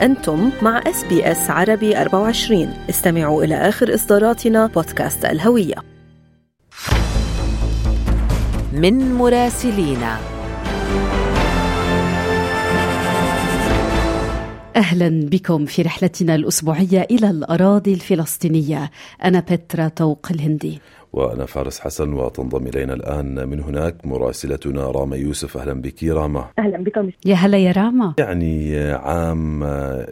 [0.00, 5.74] أنتم مع SBS عربي 24 استمعوا إلى آخر إصداراتنا بودكاست الهوية.
[8.72, 10.18] من مراسلينا
[14.76, 18.90] أهلا بكم في رحلتنا الأسبوعية إلى الأراضي الفلسطينية.
[19.24, 20.80] أنا بترا طوق الهندي.
[21.12, 25.56] وأنا فارس حسن وتنضم إلينا الآن من هناك مراسلتنا راما يوسف.
[25.56, 26.48] أهلا بك راما.
[26.58, 28.14] أهلا بكم يا هلا يا راما.
[28.18, 29.64] يعني عام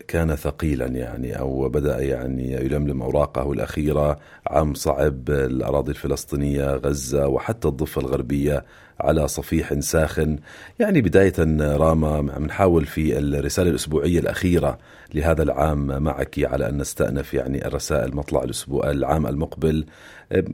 [0.08, 4.18] كان ثقيلا يعني أو بدأ يعني يلملم أوراقه الأخيرة.
[4.46, 8.64] عام صعب الأراضي الفلسطينية غزة وحتى الضفة الغربية
[9.00, 10.38] على صفيح ساخن.
[10.78, 11.32] يعني بداية
[11.76, 14.78] راما عم نحاول في الرسالة الأسبوعية الأخيرة
[15.14, 19.86] لهذا العام معك على أن نستأنف يعني الرسائل مطلع الأسبوع العام المقبل.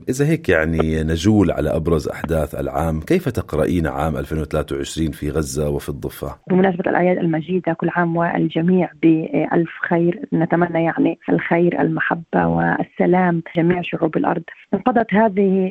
[0.09, 5.89] إذا هيك يعني نجول على أبرز أحداث العام؟ كيف تقرأين عام 2023 في غزة وفي
[5.89, 10.21] الضفة؟ بمناسبة الأعياد المجيدة كل عام والجميع بألف خير.
[10.33, 14.43] نتمنى يعني الخير المحبة والسلام جميع شعوب الأرض.
[14.75, 15.71] انقضت هذه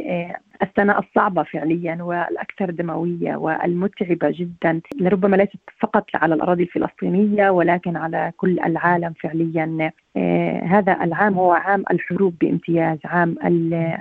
[0.64, 4.82] السنة الصعبة فعليا والأكثر دموية والمتعبة جدا.
[5.00, 9.92] لربما ليست فقط على الأراضي الفلسطينية ولكن على كل العالم فعليا.
[10.18, 13.36] آه هذا العام هو عام الحروب بامتياز عام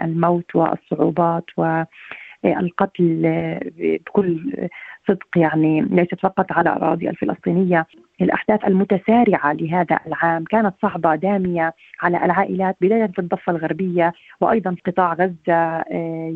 [0.05, 1.83] الموت والصعوبات و
[2.45, 3.23] القتل
[3.79, 4.55] بكل
[5.09, 7.87] صدق يعني ليست فقط على الاراضي الفلسطينية.
[8.21, 14.91] الأحداث المتسارعة لهذا العام كانت صعبة دامية على العائلات بداية في الضفة الغربية وأيضا في
[14.91, 15.83] قطاع غزة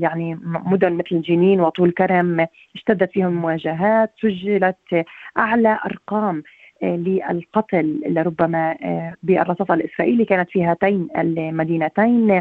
[0.01, 5.05] يعني مدن مثل جنين وطول كرم اشتدت فيهم المواجهات سجلت
[5.39, 6.43] أعلى أرقام
[6.83, 8.77] للقتل لربما
[9.23, 10.25] بالرصاص الإسرائيلي.
[10.25, 12.41] كانت في هاتين المدينتين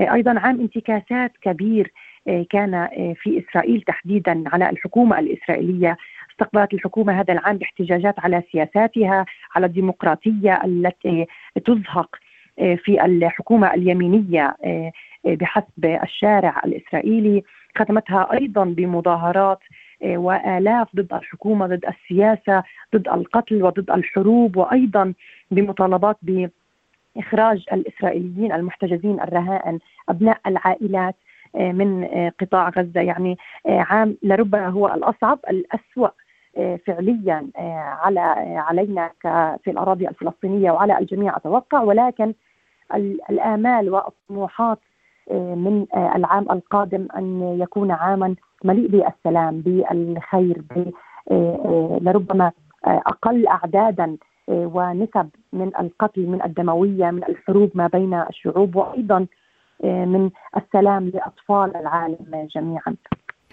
[0.00, 1.92] أيضا عام انتكاسات كبير
[2.50, 5.96] كان في إسرائيل تحديدا على الحكومة الإسرائيلية.
[6.30, 11.26] استقبلت الحكومة هذا العام باحتجاجات على سياساتها على الديمقراطية التي
[11.64, 12.16] تزهق
[12.56, 14.56] في الحكومة اليمينية
[15.24, 17.42] بحسب الشارع الإسرائيلي.
[17.78, 19.58] ختمتها أيضا بمظاهرات
[20.04, 22.62] وآلاف ضد الحكومة ضد السياسة
[22.94, 25.14] ضد القتل وضد الحروب وأيضا
[25.50, 29.78] بمطالبات بإخراج الإسرائيليين المحتجزين الرهائن
[30.08, 31.14] أبناء العائلات.
[31.54, 32.08] من
[32.40, 33.00] قطاع غزة.
[33.00, 36.08] يعني عام لربما هو الأصعب الأسوأ
[36.86, 37.46] فعليا
[38.02, 38.20] على
[38.56, 39.10] علينا
[39.64, 41.82] في الأراضي الفلسطينية وعلى الجميع أتوقع.
[41.82, 42.34] ولكن
[43.30, 44.78] الآمال والطموحات
[45.32, 48.34] من العام القادم أن يكون عاما
[48.64, 50.62] مليء بالسلام بالخير
[52.00, 52.52] لربما
[52.84, 54.16] أقل اعدادا
[54.48, 58.76] ونسب من القتل من الدموية من الحروب ما بين الشعوب.
[58.76, 59.26] وأيضا
[59.84, 62.96] من السلام لأطفال العالم جميعا.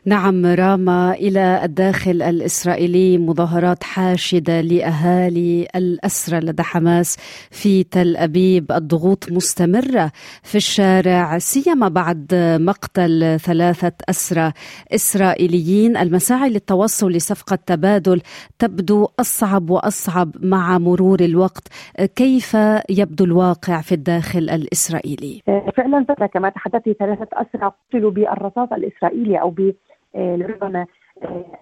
[0.05, 7.17] نعم راما إلى الداخل الإسرائيلي مظاهرات حاشدة لأهالي الأسرى لدى حماس
[7.51, 8.71] في تل أبيب.
[8.71, 10.11] الضغوط مستمرة
[10.43, 12.27] في الشارع سيما بعد
[12.59, 14.51] مقتل ثلاثة أسرى
[14.95, 15.97] إسرائيليين.
[15.97, 18.21] المساعي للتوصل لصفقة تبادل
[18.59, 21.67] تبدو أصعب وأصعب مع مرور الوقت.
[22.15, 22.57] كيف
[22.89, 25.41] يبدو الواقع في الداخل الإسرائيلي؟
[25.77, 29.73] فعلا كما تحدثت ثلاثة أسرى قتلوا بالرصاص الإسرائيلي أو ب
[30.15, 30.85] ربما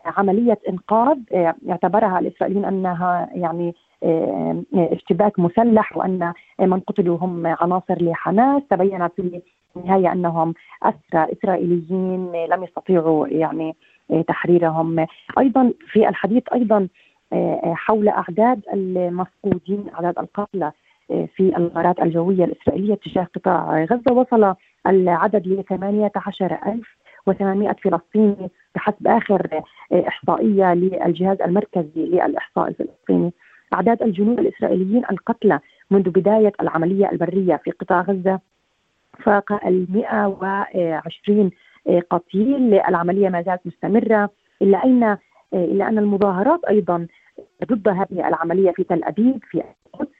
[0.05, 1.17] عملية إنقاذ
[1.69, 3.75] اعتبرها الإسرائيليين أنها يعني
[4.73, 8.63] اشتباك مسلح وأن من قتلوا هم عناصر لحماس.
[8.69, 9.41] تبين في
[9.75, 13.75] النهاية أنهم أسرى إسرائيليين لم يستطيعوا يعني
[14.27, 15.05] تحريرهم.
[15.39, 16.87] أيضا في الحديث أيضا
[17.63, 20.71] حول أعداد المفقودين أعداد القتلى
[21.07, 24.13] في الغارات الجوية الإسرائيلية تجاه قطاع غزة.
[24.13, 24.55] وصل
[24.87, 26.97] العدد ل 18 ألف
[27.33, 29.61] و800 فلسطيني بحسب آخر
[29.93, 33.33] إحصائية للجهاز المركزي للإحصاء الفلسطيني.
[33.73, 35.59] أعداد الجنود الإسرائيليين القتلى
[35.91, 38.39] منذ بداية العملية البرية في قطاع غزة
[39.23, 41.51] فاق ال 120
[42.09, 44.29] قتيل، العملية ما زالت مستمرة
[44.61, 45.17] إلا ان
[45.53, 47.07] إلا أن المظاهرات أيضا
[47.65, 49.63] ضد هذه العملية في تل أبيب في
[49.93, 50.11] القدس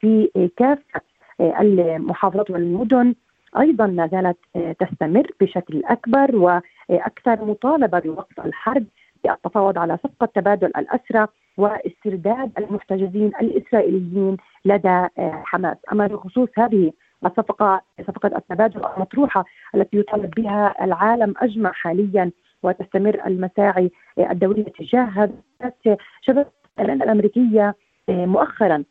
[0.00, 1.00] في كافه
[1.40, 3.14] المحافظات والمدن
[3.60, 4.38] أيضا ما زالت
[4.80, 8.84] تستمر بشكل أكبر وأكثر مطالبة بوقف الحرب
[9.24, 16.92] بالتفاوض على صفقه تبادل الأسرى واسترداد المحتجزين الإسرائيليين لدى حماس، أما بخصوص هذه
[17.26, 22.30] الصفقة صفقة التبادل المطروحة التي يطالب بها العالم أجمع حاليا
[22.62, 25.30] وتستمر المساعي الدولية تجاهها
[26.20, 27.74] شبكة الأمريكية
[28.08, 28.84] مؤخرا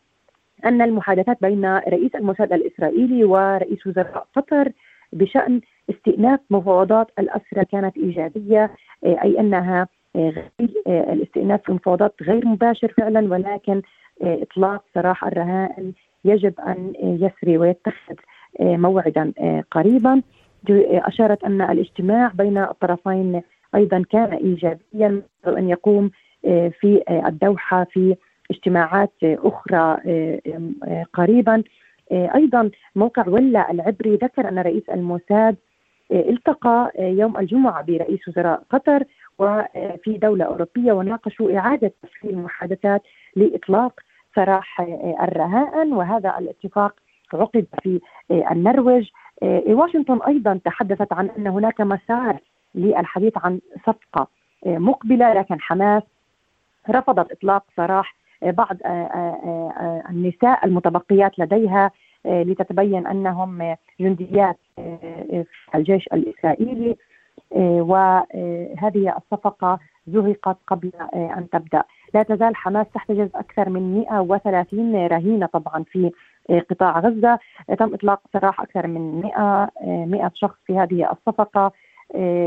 [0.66, 4.72] أن المحادثات بين رئيس الموساد الإسرائيلي ورئيس وزراء قطر
[5.14, 8.72] بشأن استئناف مفاوضات الاسرى كانت إيجابية
[9.06, 10.44] أي أنها غير
[10.88, 13.82] الاستئناف في المفاوضات غير مباشر فعلا ولكن
[14.22, 15.94] إطلاق سراح الرهائن
[16.26, 18.16] يجب أن يسري ويتخذ
[18.60, 19.34] موعدا
[19.72, 20.22] قريبا.
[20.70, 23.42] أشارت أن الاجتماع بين الطرفين
[23.76, 26.12] أيضا كان إيجابيا أن يقوم
[26.80, 28.16] في الدوحة في
[28.54, 29.98] اجتماعات أخرى
[31.14, 31.64] قريبا.
[32.12, 35.56] أيضا موقع ولا العبري ذكر أن رئيس الموساد
[36.12, 39.04] التقى يوم الجمعة برئيس وزراء قطر
[39.40, 43.02] وفي دولة أوروبية وناقشوا إعادة تفعيل المحادثات
[43.36, 44.00] لإطلاق
[44.36, 44.82] سراح
[45.24, 45.94] الرهائن.
[45.94, 46.94] وهذا الاتفاق
[47.34, 48.00] عقد في
[48.32, 49.10] النرويج.
[49.68, 52.38] واشنطن أيضا تحدثت عن أن هناك مسار
[52.76, 54.28] للحديث عن صفقة
[54.66, 56.04] مقبلة لكن حماس
[56.90, 58.78] رفضت إطلاق سراح بعض
[60.10, 61.92] النساء المتبقيات لديها
[62.26, 65.46] لتتبين أنهم جنديات في
[65.76, 66.96] الجيش الإسرائيلي
[67.62, 71.84] وهذه الصفقة زهقت قبل أن تبدأ.
[72.14, 76.12] لا تزال حماس تحتجز أكثر من 130 رهينة طبعا في
[76.70, 77.40] قطاع غزة.
[77.78, 79.70] تم إطلاق سراح أكثر من 100
[80.06, 81.72] 100 شخص في هذه الصفقة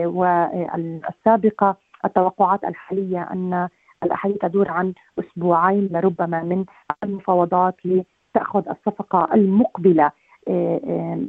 [0.07, 3.69] والسابقة التوقعات الحالية أن
[4.05, 6.65] الأحاديث تدور عن أسبوعين لربما من
[7.05, 10.11] المفاوضات لتأخذ الصفقة المقبلة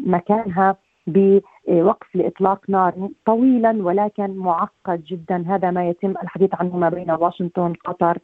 [0.06, 0.76] مكانها
[1.08, 7.74] بوقف لإطلاق نار طويلا ولكن معقد جدا هذا ما يتم الحديث عنه ما بين واشنطن
[7.86, 8.18] قطر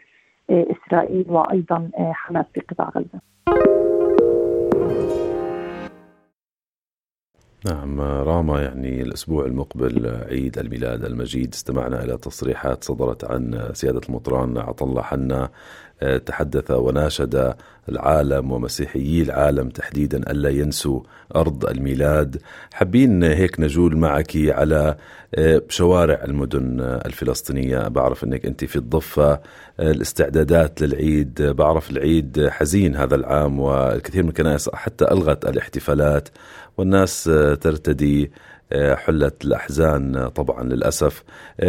[0.49, 3.19] إسرائيل وأيضا حماس في قطاع غزة.
[7.65, 14.57] نعم راما يعني الأسبوع المقبل عيد الميلاد المجيد استمعنا إلى تصريحات صدرت عن سيادة المطران
[14.57, 15.49] عطلة حنا.
[16.25, 17.53] تحدث وناشد
[17.89, 21.01] العالم ومسيحيي العالم تحديدا ألا ينسوا
[21.35, 22.41] أرض الميلاد.
[22.73, 24.95] حابين هيك نجول معك على
[25.69, 27.87] شوارع المدن الفلسطينية.
[27.87, 29.39] بعرف أنك أنت في الضفة.
[29.79, 31.41] الاستعدادات للعيد.
[31.41, 36.29] بعرف العيد حزين هذا العام والكثير من الكنائس حتى ألغت الاحتفالات.
[36.77, 37.23] والناس
[37.61, 38.31] ترتدي.
[39.05, 41.23] حلة الأحزان طبعا للأسف.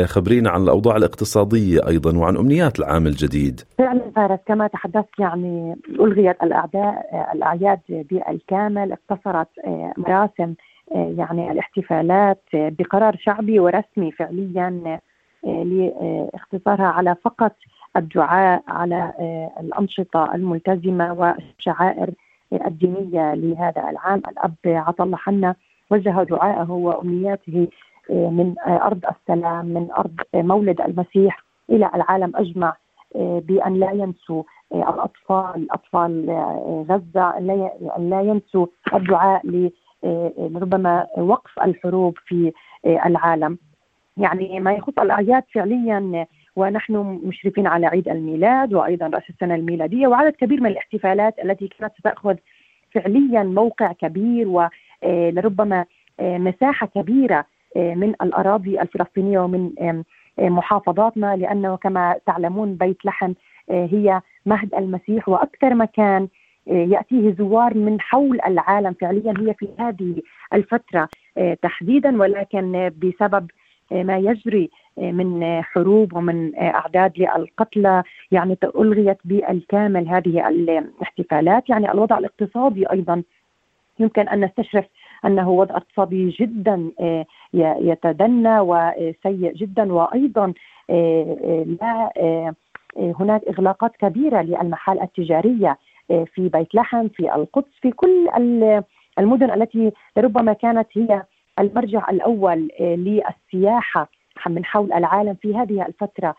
[0.04, 3.60] خبرينا عن الأوضاع الاقتصادية أيضا وعن أمنيات العام الجديد.
[3.78, 9.48] فعلا فارس كما تحدثت يعني ألغيت الأعداء الأعياد بالكامل اقتصرت
[9.96, 10.54] مراسم
[10.94, 15.00] يعني الاحتفالات بقرار شعبي ورسمي فعليا
[15.44, 17.52] لاختصارها على فقط
[17.96, 19.12] الدعاء على
[19.60, 22.10] الأنشطة الملتزمة والشعائر
[22.66, 24.22] الدينية لهذا العام.
[24.28, 25.54] الأب عطلة حنا
[25.90, 27.68] وجه دعائه وأمنياته
[28.10, 32.76] آه، من آه، أرض السلام من أرض آه، مولد المسيح إلى العالم أجمع
[33.16, 34.42] بأن لا ينسوا
[34.72, 36.30] الأطفال أطفال
[36.90, 39.70] غزة أن لا ينسوا الدعاء
[40.04, 42.52] لربما وقف الحروب في
[42.86, 43.58] العالم.
[44.16, 46.26] يعني ما يخص الاعياد فعليا
[46.56, 51.92] ونحن مشرفين على عيد الميلاد وأيضا رأس السنة الميلادية وعدد كبير من الاحتفالات التي كانت
[51.98, 52.36] ستأخذ
[52.94, 54.48] فعليا موقع كبير
[55.04, 55.84] ولربما
[56.20, 57.44] آه، مساحة كبيرة
[57.76, 59.70] آه، من الأراضي الفلسطينية ومن
[60.38, 63.32] محافظاتنا لأنه كما تعلمون بيت لحم
[63.70, 66.28] آه، هي مهد المسيح وأكثر مكان
[66.66, 70.22] يأتيه زوار من حول العالم فعليا هي في هذه
[70.52, 71.08] الفترة
[71.62, 73.50] تحديدا ولكن بسبب
[73.90, 81.70] ما يجري من حروب ومن أعداد للقتلى يعني الغيت بالكامل هذه الاحتفالات.
[81.70, 83.22] يعني الوضع الاقتصادي أيضا
[83.98, 84.84] يمكن أن نستشرف
[85.24, 90.52] أنه وضع اقتصادي جدا آه، يتدنى وسيء جدا وأيضا
[90.90, 92.54] آه، آه، لا
[92.96, 98.28] هناك إغلاقات كبيرة للمحال التجارية في بيت لحم في القدس في كل
[99.18, 101.22] المدن التي ربما كانت هي
[101.58, 104.08] المرجع الأول للسياحة
[104.46, 106.34] من حول العالم في هذه الفترة.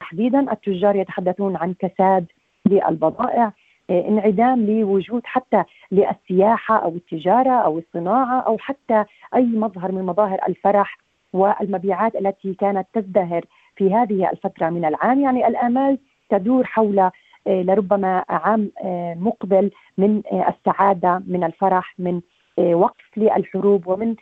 [0.00, 2.26] تحديدا التجار يتحدثون عن كساد
[2.68, 3.52] للبضائع.
[3.90, 10.98] انعدام لوجود حتى للسياحة أو التجارة أو الصناعة أو حتى أي مظهر من مظاهر الفرح
[11.32, 13.44] والمبيعات التي كانت تزدهر
[13.76, 15.20] في هذه الفترة من العام.
[15.20, 15.98] يعني الآمال
[16.30, 16.98] تدور حول
[17.46, 22.20] آه، لربما عام آه، مقبل من آه، السعادة من الفرح من
[22.58, 24.14] وقف للحروب ومن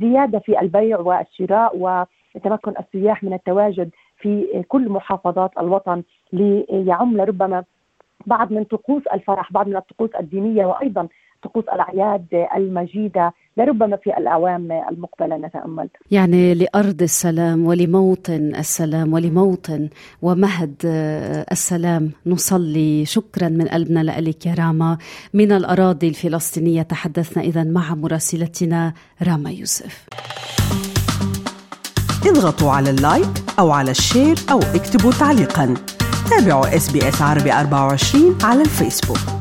[0.00, 1.76] زيادة في البيع والشراء
[2.34, 7.64] وتمكن السياح من التواجد في كل محافظات الوطن ليعم لربما
[8.26, 11.08] بعض من طقوس الفرح بعض من الطقوس الدينية وأيضا
[11.42, 15.88] طقوس الأعياد المجيدة لربما في الاعوام المقبلة نتأمل.
[16.10, 19.88] يعني لأرض السلام ولموطن السلام ولموطن
[20.22, 20.74] ومهد
[21.52, 24.98] السلام نصلي شكرا من قلبنا لك يا راما
[25.34, 28.92] من الأراضي الفلسطينية تحدثنا اذا مع مراسلتنا
[29.28, 30.06] راما يوسف.
[32.26, 33.28] اضغطوا على ال like
[33.58, 35.74] أو على ال share أو اكتبوا تعليقا
[36.26, 39.35] تابعوا SBS عربي 24 على الفيسبوك.